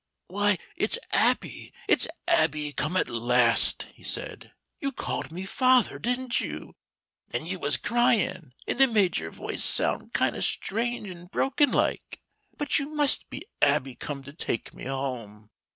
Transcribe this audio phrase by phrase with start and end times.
[0.29, 4.51] "Why, it's Abby, it's Abby, come at last!" he said.
[4.79, 6.75] "You called me father, didn't you
[7.31, 11.69] and you was crying, and it made your voice sound kind o' strange and broken
[11.69, 12.19] like.
[12.57, 15.51] But you must be Abby come to take me home.